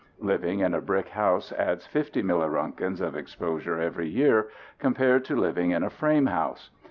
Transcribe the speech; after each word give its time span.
Living 0.23 0.61
in 0.61 0.73
a 0.73 0.81
brick 0.81 1.09
house 1.09 1.51
adds 1.51 1.85
50 1.85 2.23
milliroentgens 2.23 3.01
of 3.01 3.15
exposure 3.15 3.79
every 3.79 4.07
year 4.07 4.49
compared 4.79 5.23
to 5.25 5.35
living 5.35 5.69
in 5.69 5.83
a 5.83 5.91
frame 5.91 6.25
house. 6.25 6.71